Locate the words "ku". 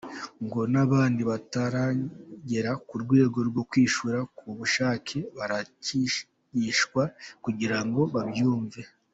2.87-2.95, 4.37-4.45